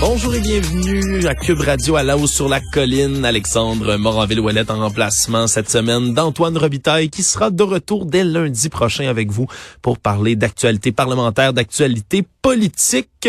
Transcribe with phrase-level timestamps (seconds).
[0.00, 3.22] Bonjour et bienvenue à Cube Radio à la hausse sur la colline.
[3.22, 9.08] Alexandre Moranville-Ouellette en remplacement cette semaine d'Antoine Robitaille qui sera de retour dès lundi prochain
[9.08, 9.46] avec vous
[9.82, 13.28] pour parler d'actualité parlementaire, d'actualité politique.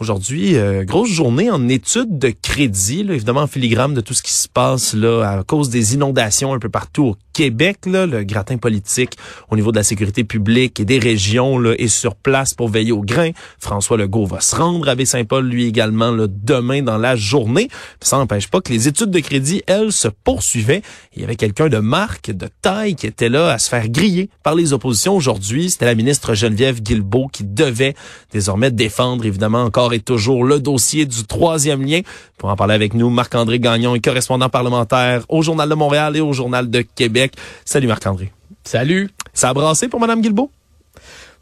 [0.00, 4.22] Aujourd'hui, euh, grosse journée en études de crédit, là, évidemment en filigrane de tout ce
[4.22, 7.78] qui se passe là à cause des inondations un peu partout au Québec.
[7.86, 9.16] Là, le gratin politique
[9.50, 12.92] au niveau de la sécurité publique et des régions là, est sur place pour veiller
[12.92, 13.30] au grain.
[13.58, 17.68] François Legault va se rendre à Baie-Saint-Paul, lui également, là, demain dans la journée.
[18.00, 20.82] Ça n'empêche pas que les études de crédit, elles, se poursuivaient.
[21.14, 24.30] Il y avait quelqu'un de marque, de taille, qui était là à se faire griller
[24.42, 25.70] par les oppositions aujourd'hui.
[25.70, 27.94] C'était la ministre Geneviève Guilbeault qui devait
[28.32, 32.00] désormais défendre, évidemment, encore et toujours le dossier du troisième lien.
[32.38, 36.20] Pour en parler avec nous, Marc-André Gagnon est correspondant parlementaire au Journal de Montréal et
[36.20, 37.34] au Journal de Québec.
[37.64, 38.32] Salut Marc-André.
[38.64, 39.10] Salut.
[39.34, 40.50] Ça a brassé pour Mme Guilbeault?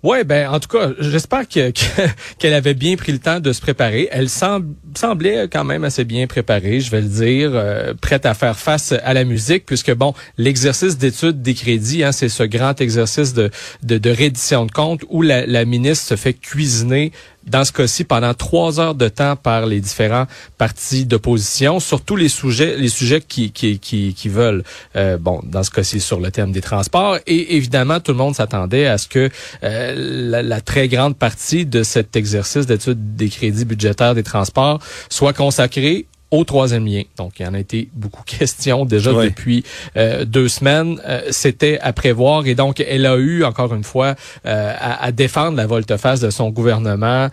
[0.02, 1.70] Ouais, ben en tout cas, j'espère que
[2.38, 4.08] qu'elle avait bien pris le temps de se préparer.
[4.10, 8.58] Elle semblait quand même assez bien préparée, je vais le dire, euh, prête à faire
[8.58, 13.34] face à la musique, puisque bon, l'exercice d'étude des crédits, hein, c'est ce grand exercice
[13.34, 13.50] de,
[13.82, 17.12] de, de reddition de compte où la ministre se fait cuisiner
[17.46, 20.26] dans ce cas-ci pendant trois heures de temps par les différents
[20.58, 24.62] partis d'opposition sur tous les sujets, les sujets qui, qui, qui, qui veulent.
[24.96, 27.18] Euh, bon, dans ce cas-ci sur le thème des transports.
[27.26, 29.30] Et évidemment, tout le monde s'attendait à ce que
[29.62, 29.94] euh,
[30.30, 35.32] la, la, très grande partie de cet exercice d'étude des crédits budgétaires des transports soit
[35.32, 37.02] consacrée au troisième lien.
[37.16, 39.64] Donc, il y en a été beaucoup question déjà depuis
[39.96, 41.00] euh, deux semaines.
[41.06, 44.14] Euh, c'était à prévoir et donc elle a eu encore une fois
[44.46, 47.28] euh, à, à, défendre la volte-face de son gouvernement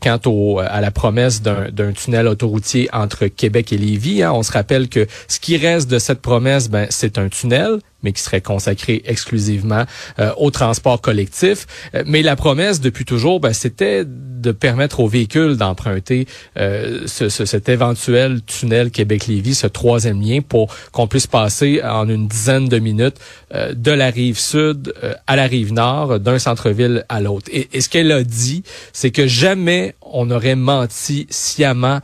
[0.00, 4.22] quant au, à la promesse d'un tunnel autoroutier entre Québec et Lévis.
[4.22, 4.32] Hein.
[4.32, 8.12] On se rappelle que ce qui reste de cette promesse, ben, c'est un tunnel mais
[8.12, 9.84] qui serait consacré exclusivement
[10.18, 11.66] euh, au transport collectif.
[11.94, 16.26] Euh, mais la promesse depuis toujours, ben, c'était de permettre aux véhicules d'emprunter
[16.58, 22.08] euh, ce, ce, cet éventuel tunnel Québec-Lévis, ce troisième lien, pour qu'on puisse passer en
[22.08, 23.16] une dizaine de minutes
[23.54, 24.94] euh, de la rive sud
[25.26, 27.48] à la rive nord, d'un centre-ville à l'autre.
[27.52, 32.00] Et, et, ce qu'elle a dit, c'est que jamais on aurait menti sciemment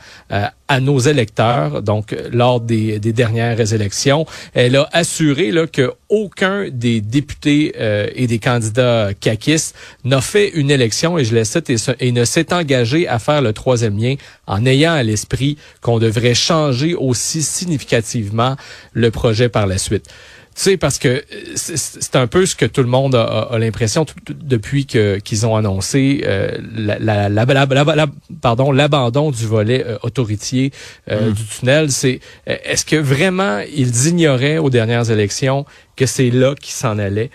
[0.69, 4.27] à nos électeurs, donc lors des, dernières élections.
[4.55, 10.49] Elle a assuré là, que aucun des députés euh, et des candidats caquistes n'a fait
[10.49, 14.65] une élection, et je et, et ne s'est engagé à faire le troisième lien en
[14.67, 18.57] ayant à l'esprit qu'on devrait changer aussi significativement
[18.93, 20.09] le projet par la suite.
[20.57, 21.23] Tu sais, parce que
[21.55, 25.55] c'est un peu ce que tout le monde a, a l'impression depuis que qu'ils ont
[25.55, 28.07] annoncé euh, la, la, la,
[28.41, 30.73] pardon l'abandon du volet euh, autoritier
[31.11, 31.33] euh, mm.
[31.35, 31.91] du tunnel.
[31.91, 37.31] C'est est-ce que vraiment ils ignoraient aux dernières élections que c'est là qu'ils s'en allaient,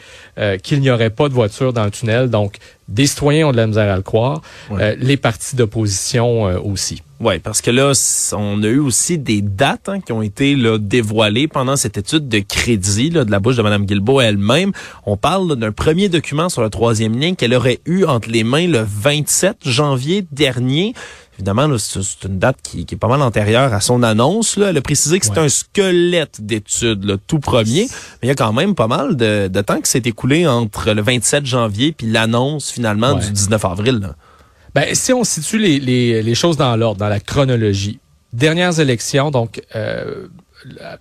[0.63, 2.29] qu'il n'y aurait pas de voiture dans le tunnel.
[2.29, 2.57] Donc,
[2.87, 4.41] des citoyens ont de la misère à le croire,
[4.97, 7.01] les partis d'opposition aussi.
[7.19, 7.91] Oui, parce que là,
[8.35, 12.27] on a eu aussi des dates hein, qui ont été là, dévoilées pendant cette étude
[12.27, 14.71] de crédit là, de la bouche de Mme Guilbeault elle-même.
[15.05, 18.67] On parle d'un premier document sur le troisième lien qu'elle aurait eu entre les mains
[18.67, 20.95] le 27 janvier dernier.
[21.35, 24.57] Évidemment, c'est une date qui, qui, est pas mal antérieure à son annonce.
[24.57, 24.69] Là.
[24.69, 27.87] Elle a précisé que c'est un squelette d'études, tout premier.
[28.21, 30.91] Mais il y a quand même pas mal de, de temps qui s'est écoulé entre
[30.91, 33.99] le 27 janvier puis l'annonce finalement du 19 avril.
[34.01, 34.15] Là.
[34.75, 37.99] Ben, si on situe les, les, les choses dans l'ordre, dans la chronologie,
[38.33, 40.27] dernières élections, donc euh,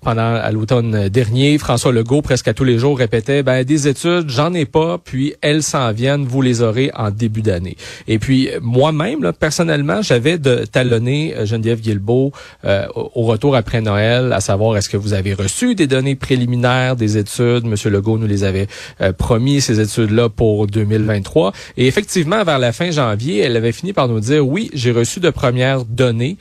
[0.00, 4.28] pendant à l'automne dernier, François Legault, presque à tous les jours, répétait ben des études,
[4.28, 7.76] j'en ai pas, puis elles s'en viennent, vous les aurez en début d'année.
[8.08, 12.32] Et puis moi-même, personnellement, j'avais de talonner euh, Geneviève Guilbeault
[12.64, 16.96] euh, au retour après Noël, à savoir est-ce que vous avez reçu des données préliminaires
[16.96, 17.64] des études?
[17.64, 18.66] Monsieur Legault nous les avait
[19.00, 21.52] euh, promis ces études-là pour 2023.
[21.76, 25.20] Et effectivement, vers la fin janvier, elle avait fini par nous dire oui, j'ai reçu
[25.20, 26.36] de premières données,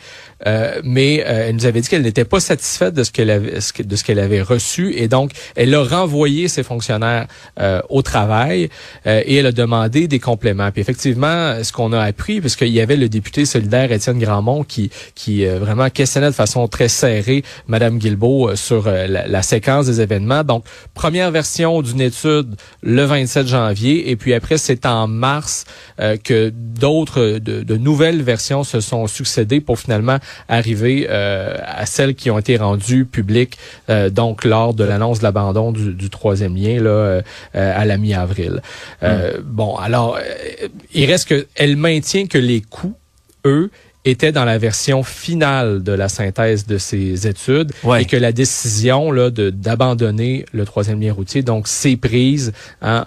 [0.83, 4.03] mais elle nous avait dit qu'elle n'était pas satisfaite de ce qu'elle avait, de ce
[4.03, 7.27] qu'elle avait reçu et donc elle a renvoyé ses fonctionnaires
[7.59, 8.69] euh, au travail
[9.07, 10.71] euh, et elle a demandé des compléments.
[10.71, 14.89] Puis effectivement, ce qu'on a appris, puisqu'il y avait le député solidaire Étienne Grandmont qui
[15.15, 20.01] qui euh, vraiment questionnait de façon très serrée Madame Guilbeault sur la, la, séquence des
[20.01, 20.43] événements.
[20.43, 25.65] Donc première version d'une étude le 27 janvier et puis après c'est en mars
[26.23, 30.17] que d'autres de, de, nouvelles versions se sont succédées pour finalement
[30.47, 33.57] arriver à celles qui ont été rendues public
[33.89, 37.21] euh, donc lors de l'annonce de l'abandon du, troisième lien là euh,
[37.53, 38.61] à la mi-avril.
[39.03, 39.41] Euh, hmm.
[39.43, 40.19] Bon, alors
[40.93, 42.95] il reste que elle maintient que les coûts
[43.45, 43.69] eux
[44.05, 49.11] étaient dans la version finale de la synthèse de ces études et que la décision
[49.11, 53.05] là de d'abandonner le troisième lien routier donc c'est prise hein,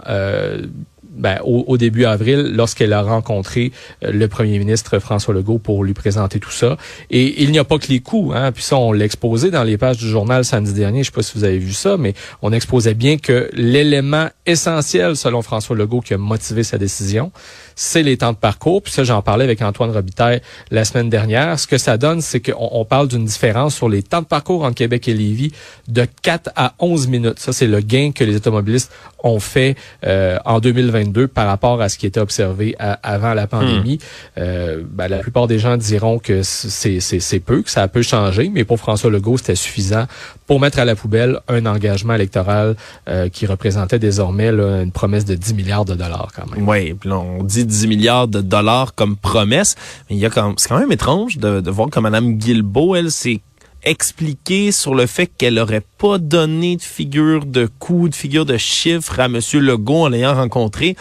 [1.12, 3.72] ben, au, début avril, lorsqu'elle a rencontré
[4.02, 6.76] euh, le premier ministre François Legault pour lui présenter tout ça.
[7.10, 8.32] Et il n'y a pas que les coûts.
[8.34, 11.02] Hein, puis ça, on l'a exposé dans les pages du journal samedi dernier.
[11.02, 15.16] Je sais pas si vous avez vu ça, mais on exposait bien que l'élément essentiel,
[15.16, 17.30] selon François Legault, qui a motivé sa décision,
[17.74, 18.82] c'est les temps de parcours.
[18.82, 20.40] Puis ça, j'en parlais avec Antoine Robitaille
[20.70, 21.58] la semaine dernière.
[21.58, 24.64] Ce que ça donne, c'est qu'on on parle d'une différence sur les temps de parcours
[24.64, 25.52] entre Québec et Lévis
[25.88, 27.38] de 4 à 11 minutes.
[27.38, 28.92] Ça, c'est le gain que les automobilistes
[29.24, 33.96] ont fait euh, en 2022 par rapport à ce qui était observé avant la pandémie.
[34.36, 34.40] Hmm.
[34.40, 38.64] Euh, ben, la plupart des gens diront que c'est peu, que ça peut changer, mais
[38.64, 40.06] pour François Legault, c'était suffisant
[40.46, 42.76] pour mettre à la poubelle un engagement électoral
[43.08, 46.68] euh, qui représentait désormais une promesse de 10 milliards de dollars quand même.
[46.68, 49.76] Oui, puis on dit 10 milliards de dollars comme promesse,
[50.08, 53.10] mais il y a quand c'est quand même étrange de, voir que Mme Guilbeault, elle,
[53.10, 53.40] s'est
[53.84, 58.56] expliquée sur le fait qu'elle aurait pas donné de figure de coût, de figure de
[58.56, 59.40] chiffre à M.
[59.54, 60.96] Legault en l'ayant rencontré.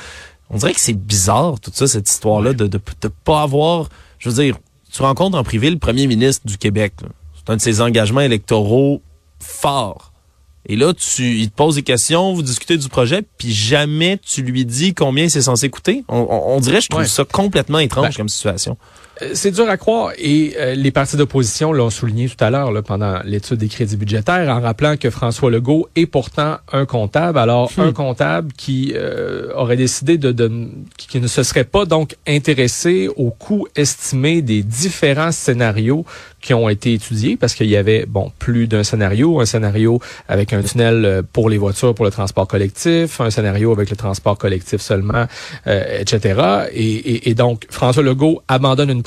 [0.49, 2.79] On dirait que c'est bizarre, tout ça, cette histoire-là, de, de
[3.23, 3.87] pas avoir,
[4.19, 4.57] je veux dire,
[4.91, 6.93] tu rencontres en privé le premier ministre du Québec.
[7.35, 9.01] C'est un de ses engagements électoraux
[9.39, 10.10] fort.
[10.67, 14.43] Et là, tu, il te pose des questions, vous discutez du projet, puis jamais tu
[14.43, 16.03] lui dis combien c'est censé coûter.
[16.07, 18.77] On, dirait, je trouve ça complètement étrange ben, comme situation.
[19.21, 22.71] Euh, c'est dur à croire et euh, les partis d'opposition l'ont souligné tout à l'heure
[22.83, 27.37] pendant l'étude des crédits budgétaires en rappelant que François Legault est pourtant un comptable.
[27.37, 27.81] Alors hmm.
[27.81, 30.51] un comptable qui euh, aurait décidé de, de
[30.97, 36.05] qui, ne se serait pas donc intéressé au coût estimé des différents scénarios
[36.41, 40.53] qui ont été étudiés parce qu'il y avait bon plus d'un scénario, un scénario avec
[40.53, 44.81] un tunnel pour les voitures pour le transport collectif, un scénario avec le transport collectif
[44.81, 45.27] seulement,
[45.67, 46.67] etc.
[46.73, 49.03] Et, et, et donc François Legault abandonne une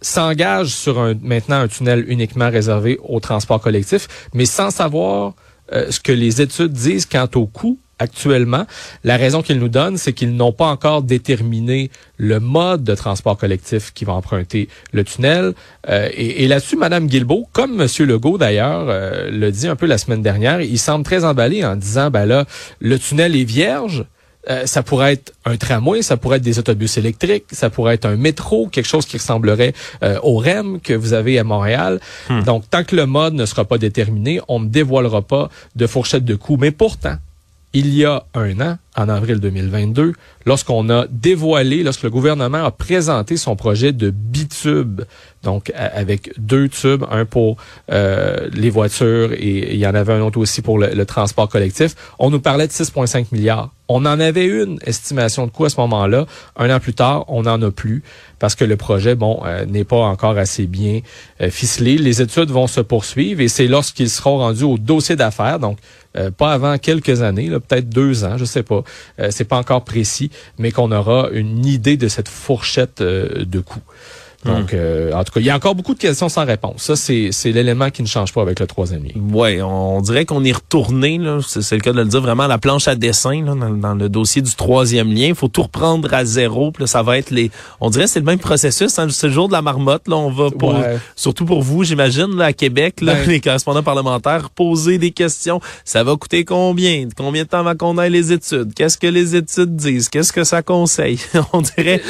[0.00, 5.34] s'engage sur un, maintenant un tunnel uniquement réservé au transport collectif, mais sans savoir
[5.72, 8.66] euh, ce que les études disent quant au coût actuellement.
[9.04, 13.36] La raison qu'ils nous donnent, c'est qu'ils n'ont pas encore déterminé le mode de transport
[13.36, 15.52] collectif qui va emprunter le tunnel.
[15.88, 19.98] Euh, et, là-dessus, Madame Guilbeault, comme Monsieur Legault d'ailleurs euh, le dit un peu la
[19.98, 22.46] semaine dernière, il semble très emballé en disant, ben là,
[22.80, 24.06] le tunnel est vierge.
[24.48, 28.06] Euh, ça pourrait être un tramway, ça pourrait être des autobus électriques, ça pourrait être
[28.06, 32.00] un métro, quelque chose qui ressemblerait euh, au REM que vous avez à Montréal.
[32.28, 32.42] Hmm.
[32.42, 36.24] Donc, tant que le mode ne sera pas déterminé, on ne dévoilera pas de fourchette
[36.24, 36.56] de coûts.
[36.56, 37.16] Mais pourtant,
[37.72, 40.14] il y a un an, en avril 2022,
[40.46, 45.02] lorsqu'on a dévoilé, lorsque le gouvernement a présenté son projet de bitube,
[45.42, 47.56] donc avec deux tubes, un pour
[47.90, 51.94] euh, les voitures et il y en avait un autre aussi pour le, transport collectif,
[52.18, 53.70] on nous parlait de 6,5 milliards.
[53.88, 56.26] On en avait une estimation de coût à ce moment-là.
[56.56, 58.04] Un an plus tard, on n'en a plus
[58.38, 61.00] parce que le projet, bon, euh, n'est pas encore assez bien
[61.40, 61.96] euh, ficelé.
[61.96, 65.78] Les études vont se poursuivre et c'est lorsqu'ils seront rendus au dossier d'affaires, donc
[66.38, 68.79] pas avant quelques années, peut-être deux ans, je sais pas.
[69.30, 73.82] C'est pas encore précis, mais qu'on aura une idée de cette fourchette de coûts.
[74.44, 76.82] Donc, euh, en tout cas, il y a encore beaucoup de questions sans réponse.
[76.82, 79.12] Ça, c'est, l'élément qui ne change pas avec le troisième lien.
[79.16, 82.48] Oui, on dirait qu'on est retourné, là, c'est, le cas de le dire, vraiment à
[82.48, 85.26] la planche à dessin là, dans, le dossier du troisième lien.
[85.26, 86.72] Il faut tout reprendre à zéro.
[86.72, 87.50] Puis là, ça va être les...
[87.80, 88.98] On dirait que c'est le même processus.
[88.98, 90.08] Hein, c'est le jour de la marmotte.
[90.08, 90.74] Là, on va pour...
[91.16, 95.60] Surtout pour vous, j'imagine, là, à Québec, là, les correspondants parlementaires, poser des questions.
[95.84, 97.08] Ça va coûter combien?
[97.14, 98.72] Combien de temps va qu'on ait les études?
[98.74, 100.08] Qu'est-ce que les études disent?
[100.08, 101.20] Qu'est-ce que ça conseille?
[101.52, 102.00] on dirait...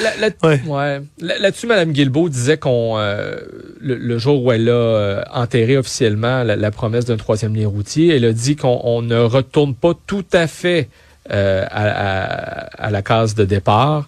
[0.66, 1.02] ouais.
[1.18, 3.36] Là-dessus, Mme Guilbeault, disait qu'on euh,
[3.80, 8.24] le, jour où elle a euh, enterré officiellement la, promesse d'un troisième lien routier, elle
[8.24, 10.88] a dit qu'on ne retourne pas tout à fait
[11.30, 14.06] euh, à, la case de départ.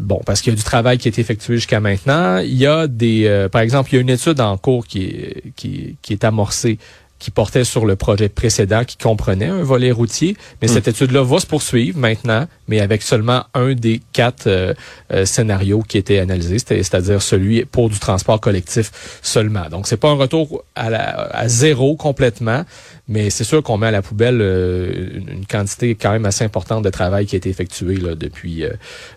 [0.00, 2.38] bon, parce qu'il y a du travail qui est effectué jusqu'à maintenant.
[2.38, 5.96] Il y a des, par exemple, il y a une étude en cours qui qui,
[6.02, 6.78] qui est amorcée
[7.22, 10.36] qui portait sur le projet précédent qui comprenait un volet routier.
[10.60, 10.72] Mais hmm.
[10.72, 14.74] cette étude-là va se poursuivre maintenant, mais avec seulement un des quatre euh,
[15.12, 18.90] euh, scénarios qui étaient analysés, c'est-à-dire celui pour du transport collectif
[19.22, 19.68] seulement.
[19.70, 22.64] Donc, c'est pas un retour à, la, à zéro complètement,
[23.06, 26.82] mais c'est sûr qu'on met à la poubelle euh, une, quantité quand même assez importante
[26.84, 28.64] de travail qui a été effectué là, depuis,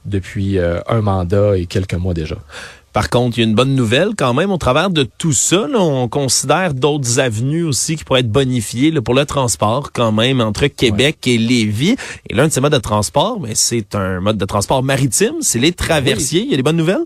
[0.06, 2.36] depuis un mandat et quelques mois déjà.
[2.96, 4.52] Par contre, il y a une bonne nouvelle quand même.
[4.52, 9.14] Au travers de tout ça, on considère d'autres avenues aussi qui pourraient être bonifiées pour
[9.14, 11.98] le transport quand même entre Québec et Lévis.
[12.30, 15.34] Et l'un de ces modes de transport, mais ben, c'est un mode de transport maritime.
[15.42, 16.44] C'est les traversiers.
[16.44, 17.04] Il y a des bonnes nouvelles?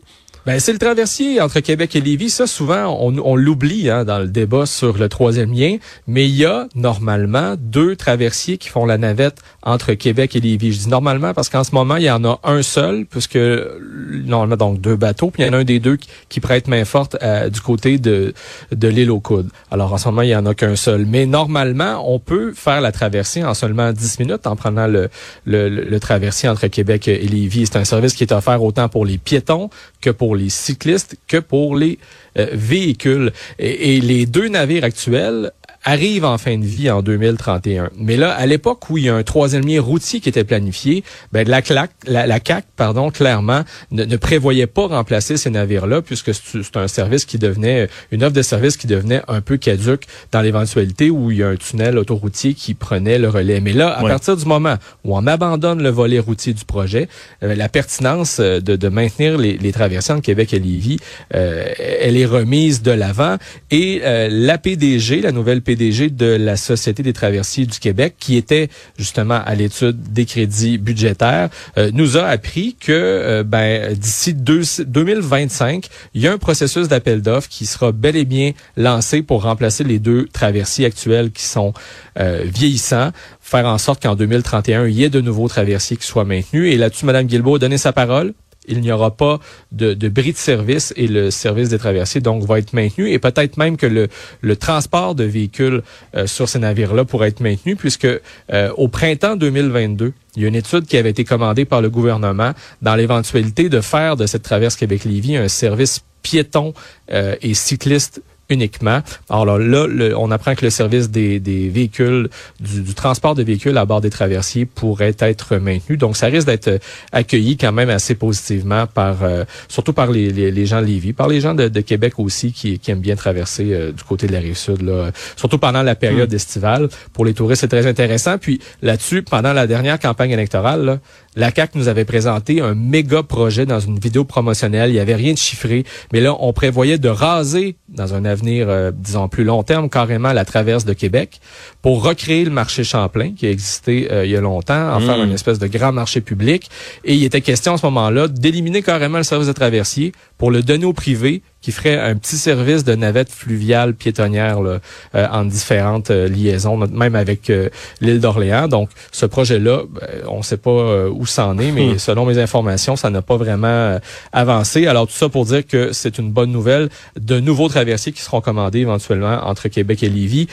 [0.50, 2.32] Ben, c'est le traversier entre Québec et Lévis.
[2.32, 5.78] Ça, souvent, on, on l'oublie hein, dans le débat sur le troisième lien.
[6.08, 10.74] Mais il y a normalement deux traversiers qui font la navette entre Québec et Lévis.
[10.74, 14.56] Je dis normalement parce qu'en ce moment, il y en a un seul, puisque normalement,
[14.56, 17.16] donc deux bateaux, puis il y en a un des deux qui, prête main forte
[17.22, 18.34] euh, du côté de,
[18.72, 19.52] de l'île aux coudes.
[19.70, 21.06] Alors, en ce moment, il y en a qu'un seul.
[21.06, 25.10] Mais normalement, on peut faire la traversée en seulement 10 minutes en prenant le,
[25.46, 27.68] le, le traversier entre Québec et Lévis.
[27.68, 29.70] C'est un service qui est offert autant pour les piétons
[30.02, 32.00] que pour les cyclistes que pour les
[32.38, 33.32] euh, véhicules.
[33.58, 35.52] Et, et, les deux navires actuels
[35.90, 37.90] arrive en fin de vie en 2031.
[37.98, 41.04] Mais là, à l'époque où il y a un troisième lien routier qui était planifié,
[41.32, 46.02] ben la, CLAC, la, la CAC, pardon, clairement, ne, ne, prévoyait pas remplacer ces navires-là,
[46.02, 50.04] puisque c'est un service qui devenait, une offre de service qui devenait un peu caduque
[50.32, 53.60] dans l'éventualité où il y a un tunnel autoroutier qui prenait le relais.
[53.60, 54.10] Mais là, à ouais.
[54.10, 57.10] partir du moment où on abandonne le volet routier du projet,
[57.44, 61.00] euh, la pertinence euh, de, de maintenir les, les traversées entre Québec et Lévis,
[61.34, 63.38] euh, elle est remise de l'avant.
[63.72, 68.36] Et euh, la PDG, la nouvelle PDG de la Société des traversiers du Québec, qui
[68.36, 74.34] était justement à l'étude des crédits budgétaires, euh, nous a appris que euh, ben, d'ici
[74.34, 79.44] 2025, il y a un processus d'appel d'offres qui sera bel et bien lancé pour
[79.44, 81.74] remplacer les deux traversiers actuels qui sont
[82.20, 86.26] euh, vieillissants, faire en sorte qu'en 2031, il y ait de nouveaux traversiers qui soient
[86.26, 86.74] maintenus.
[86.74, 88.34] Et là-dessus, Mme Guilbeault a donné sa parole
[88.68, 89.40] il n'y aura pas
[89.72, 93.12] de, de bris de service et le service des traversiers donc va être maintenu.
[93.12, 95.82] Et peut-être même que le, transport de véhicules
[96.16, 100.48] euh, sur ces navires-là pourrait être maintenu puisque euh, au printemps 2022, il y a
[100.48, 104.44] une étude qui avait été commandée par le gouvernement dans l'éventualité de faire de cette
[104.44, 106.74] traverse Québec-Lévis un service piéton
[107.12, 109.02] euh, et cycliste uniquement.
[109.30, 112.30] Alors là, le, on apprend que le service des, des véhicules,
[112.60, 115.98] du, du, transport de véhicules à bord des traversiers pourrait être maintenu.
[115.98, 116.80] Donc, ça risque d'être
[117.12, 121.14] accueilli quand même assez positivement par, euh, surtout par les, les, les, gens de Lévis,
[121.14, 124.28] par les gens de, de Québec aussi qui, qui, aiment bien traverser euh, du côté
[124.28, 126.36] de la rive sud, là, surtout pendant la période mmh.
[126.36, 126.90] estivale.
[127.14, 128.38] Pour les touristes, c'est très intéressant.
[128.38, 131.00] Puis là-dessus, pendant la dernière campagne électorale, là,
[131.36, 134.90] la CAC nous avait présenté un méga projet dans une vidéo promotionnelle.
[134.90, 138.68] Il n'y avait rien de chiffré, mais là, on prévoyait de raser dans un avenir,
[138.70, 141.40] euh, disons, plus long terme, carrément la traverse de Québec
[141.82, 145.06] pour recréer le marché Champlain qui a existé euh, il y a longtemps, en mmh.
[145.06, 146.70] faire une espèce de grand marché public.
[147.04, 150.64] Et il était question à ce moment-là d'éliminer carrément le service de traversier pour le
[150.64, 154.80] donner au privé qui ferait un petit service de navette fluviale piétonnière là,
[155.16, 157.70] euh, en différentes euh, liaisons, même avec euh,
[158.02, 158.68] l'île d'Orléans.
[158.68, 162.00] Donc, ce projet-là, ben, on ne sait pas euh, où ça en est, mais hmm.
[162.00, 164.00] selon mes informations, ça n'a pas vraiment
[164.32, 164.88] avancé.
[164.88, 166.90] Alors, tout ça pour dire que c'est une bonne nouvelle.
[167.20, 170.48] De nouveaux traversiers qui seront commandés éventuellement entre Québec et Lévis.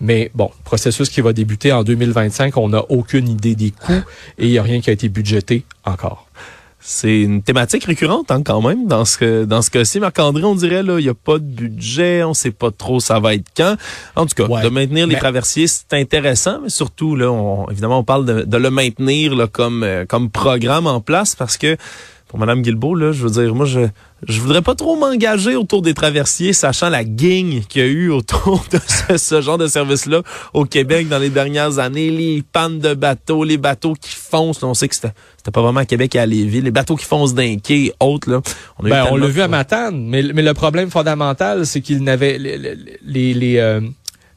[0.00, 4.02] Mais bon, processus qui va débuter en 2025, on n'a aucune idée des coûts
[4.38, 6.26] et il n'y a rien qui a été budgété encore.
[6.82, 10.00] C'est une thématique récurrente hein, quand même dans ce dans ce cas-ci.
[10.00, 13.20] Marc-André, on dirait là, il y a pas de budget, on sait pas trop ça
[13.20, 13.76] va être quand.
[14.16, 14.62] En tout cas, ouais.
[14.62, 18.56] de maintenir les traversiers, c'est intéressant, mais surtout là, on, évidemment, on parle de, de
[18.56, 21.76] le maintenir là, comme euh, comme programme en place parce que
[22.30, 23.80] pour Madame Guilbeault, là, je veux dire, moi, je
[24.28, 28.10] je voudrais pas trop m'engager autour des traversiers, sachant la guigne qu'il y a eu
[28.10, 30.22] autour de ce, ce genre de service-là
[30.54, 34.62] au Québec dans les dernières années, les pannes de bateaux, les bateaux qui foncent.
[34.62, 36.94] Là, on sait que c'était c'était pas vraiment à Québec et à Lévis, les bateaux
[36.94, 38.40] qui foncent d'un quai, autres là.
[38.78, 42.38] On ben, on l'a vu à Matane, mais mais le problème fondamental, c'est qu'il n'avait
[42.38, 43.80] les les, les, les euh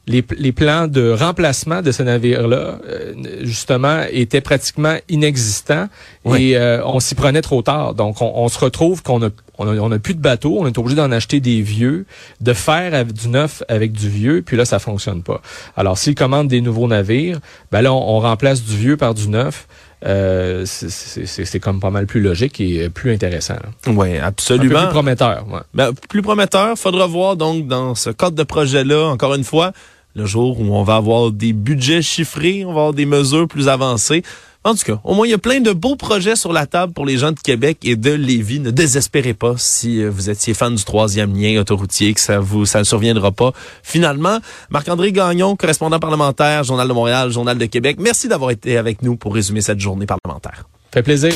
[0.06, 5.88] les, les, plans de remplacement de ce navire-là, euh, justement, étaient pratiquement inexistants
[6.24, 6.50] oui.
[6.50, 7.94] et euh, on s'y prenait trop tard.
[7.94, 10.66] Donc, on, on se retrouve qu'on a on a, on a, plus de bateaux, on
[10.66, 12.06] est obligé d'en acheter des vieux,
[12.40, 15.40] de faire du neuf avec du vieux, puis là, ça fonctionne pas.
[15.76, 17.38] Alors, s'ils commandent des nouveaux navires,
[17.70, 19.68] ben là, on, on remplace du vieux par du neuf.
[20.04, 23.56] Euh, c'est comme pas mal plus logique et plus intéressant.
[23.86, 24.76] Oui, absolument.
[24.76, 25.46] Un peu plus prometteur.
[25.50, 25.60] Ouais.
[25.72, 26.76] Ben, plus prometteur.
[26.76, 29.72] Faudra voir donc dans ce cadre de projet-là, encore une fois,
[30.14, 33.68] le jour où on va avoir des budgets chiffrés, on va avoir des mesures plus
[33.68, 34.22] avancées.
[34.66, 36.94] En tout cas, au moins, il y a plein de beaux projets sur la table
[36.94, 38.60] pour les gens de Québec et de Lévis.
[38.60, 42.64] Ne désespérez pas si euh, vous étiez fan du troisième lien autoroutier, que ça vous,
[42.64, 43.52] ça ne surviendra pas.
[43.82, 44.38] Finalement,
[44.70, 47.98] Marc-André Gagnon, correspondant parlementaire, Journal de Montréal, Journal de Québec.
[48.00, 50.64] Merci d'avoir été avec nous pour résumer cette journée parlementaire.
[50.92, 51.34] Fait plaisir.